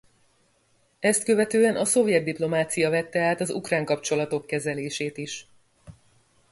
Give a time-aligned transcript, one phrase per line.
[0.99, 5.47] Ezt követően a szovjet diplomácia vette át az ukrán kapcsolatok kezelését is.